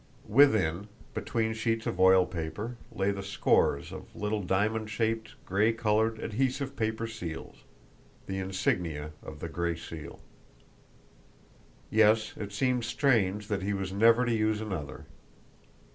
Within, 0.27 0.87
between 1.13 1.53
sheets 1.53 1.85
of 1.85 1.99
oil 1.99 2.25
paper, 2.25 2.75
lay 2.91 3.11
the 3.11 3.21
scores 3.21 3.91
of 3.91 4.15
little 4.15 4.41
diamond 4.41 4.89
shaped, 4.89 5.35
gray 5.45 5.71
coloured, 5.73 6.17
adhesive 6.17 6.75
paper 6.75 7.05
seals 7.05 7.57
the 8.25 8.39
insignia 8.39 9.11
of 9.21 9.41
the 9.41 9.47
Gray 9.47 9.75
Seal. 9.75 10.19
Yes, 11.91 12.33
it 12.35 12.51
seemed 12.51 12.83
strange 12.83 13.47
that 13.47 13.61
he 13.61 13.73
was 13.75 13.93
never 13.93 14.25
to 14.25 14.33
use 14.33 14.59
another! 14.59 15.05